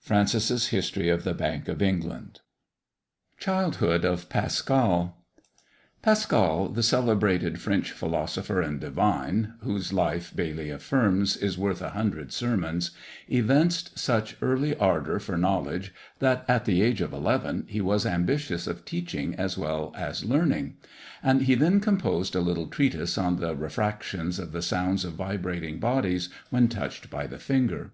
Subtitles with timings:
[0.00, 2.40] Francis's History of the Bank of England.
[3.38, 5.16] CHILDHOOD OF PASCAL.
[6.02, 12.32] Pascal, the celebrated French philosopher and divine, (whose life, Bayle affirms, is worth a hundred
[12.32, 12.90] sermons),
[13.28, 18.66] evinced such early ardour for knowledge, that, at the age of eleven, he was ambitious
[18.66, 20.78] of teaching as well as learning;
[21.22, 25.78] and he then composed a little treatise on the refractions of the sounds of vibrating
[25.78, 27.92] bodies when touched by the finger.